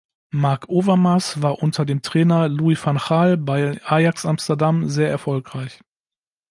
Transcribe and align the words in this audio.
Marc 0.33 0.67
Overmars 0.67 1.43
war 1.43 1.59
unter 1.61 1.85
dem 1.85 2.01
Trainer 2.01 2.49
Louis 2.49 2.83
van 2.83 2.97
Gaal 2.97 3.37
bei 3.37 3.79
Ajax 3.85 4.25
Amsterdam 4.25 4.89
sehr 4.89 5.11
erfolgreich. 5.11 5.79